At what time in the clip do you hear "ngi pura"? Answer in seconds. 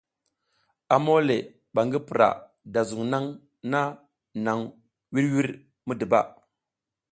1.87-2.27